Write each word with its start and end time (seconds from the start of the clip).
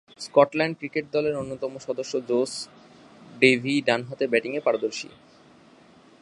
Scotland 0.19 0.75
cricket 0.79 1.05
দলের 1.11 1.35
অন্যতম 1.35 1.71
সদস্য 1.87 2.13
জোশ 2.29 2.51
ডেভি 3.41 3.75
ডানহাতে 3.87 4.25
ব্যাটিংয়ে 4.27 4.65
পারদর্শী। 4.67 5.09